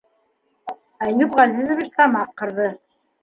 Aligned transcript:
Әйүп 1.07 1.37
Ғәзизович 1.41 1.93
тамаҡ 1.99 2.31
ҡырҙы: 2.43 2.71